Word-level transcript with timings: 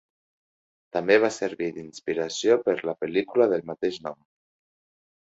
També 0.95 1.17
va 1.23 1.29
servir 1.33 1.67
d'inspiració 1.75 2.57
per 2.69 2.75
la 2.91 2.95
pel·lícula 3.01 3.47
del 3.51 3.65
mateix 3.73 3.99
nom. 4.07 4.17